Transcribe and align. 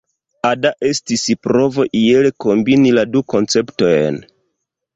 Ada 0.51 0.69
estis 0.87 1.25
provo 1.49 1.85
iel 2.01 2.31
kombini 2.47 2.95
la 2.99 3.07
du 3.13 3.25
konceptojn. 3.35 4.19